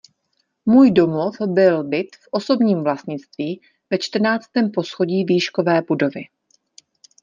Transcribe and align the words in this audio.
Můj 0.65 0.91
domov 0.91 1.37
byl 1.45 1.83
byt 1.83 2.15
v 2.15 2.27
osobním 2.31 2.83
vlastnictví 2.83 3.61
ve 3.89 3.97
čtrnáctém 3.97 4.71
poschodí 4.71 5.23
výškové 5.25 5.81
budovy. 5.81 6.21